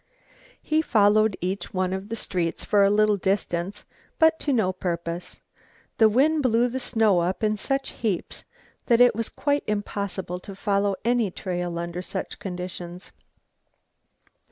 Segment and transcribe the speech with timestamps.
[0.63, 3.85] He followed each one of the streets for a little distance,
[4.17, 5.41] but to no purpose.
[5.99, 8.43] The wind blew the snow up in such heaps
[8.87, 13.11] that it was quite impossible to follow any trail under such conditions.